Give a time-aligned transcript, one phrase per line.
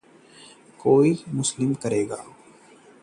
[0.79, 2.23] कोई हमें देख लेगा!